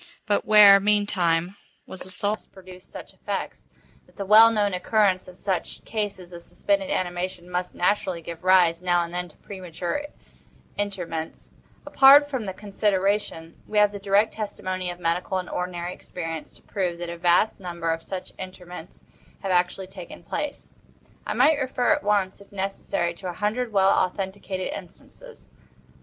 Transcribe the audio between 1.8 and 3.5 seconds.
was the soul? Apart, however, from the inevitable conclusion, a priori that